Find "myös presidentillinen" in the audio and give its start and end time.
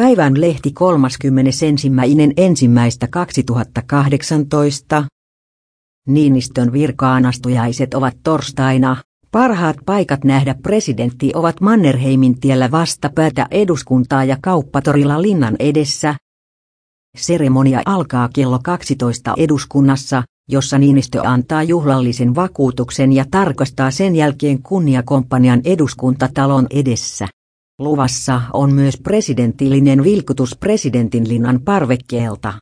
28.72-30.04